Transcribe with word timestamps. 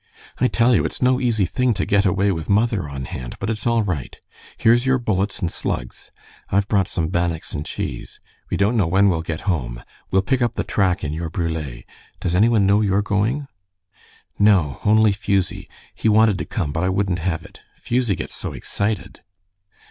"I 0.39 0.47
tell 0.47 0.73
you 0.73 0.83
it's 0.83 1.03
no 1.03 1.19
easy 1.21 1.45
thing 1.45 1.75
to 1.75 1.85
get 1.85 2.07
away 2.07 2.31
with 2.31 2.49
mother 2.49 2.89
on 2.89 3.05
hand, 3.05 3.35
but 3.39 3.51
it's 3.51 3.67
all 3.67 3.83
right. 3.83 4.19
Here's 4.57 4.83
your 4.83 4.97
bullets 4.97 5.37
and 5.41 5.51
slugs. 5.51 6.11
I've 6.49 6.67
brought 6.67 6.87
some 6.87 7.09
bannocks 7.09 7.53
and 7.53 7.63
cheese. 7.67 8.19
We 8.49 8.57
don't 8.57 8.75
know 8.75 8.87
when 8.87 9.09
we'll 9.09 9.21
get 9.21 9.41
home. 9.41 9.83
We'll 10.09 10.23
pick 10.23 10.41
up 10.41 10.53
the 10.55 10.63
track 10.63 11.03
in 11.03 11.13
your 11.13 11.29
brule. 11.29 11.83
Does 12.19 12.33
any 12.33 12.49
one 12.49 12.65
know 12.65 12.81
you're 12.81 13.03
going?" 13.03 13.45
"No, 14.39 14.79
only 14.83 15.11
Fusie. 15.11 15.69
He 15.93 16.09
wanted 16.09 16.39
to 16.39 16.45
come, 16.45 16.71
but 16.71 16.81
I 16.83 16.89
wouldn't 16.89 17.19
have 17.19 17.45
it. 17.45 17.61
Fusie 17.79 18.15
gets 18.15 18.33
so 18.35 18.53
excited." 18.53 19.21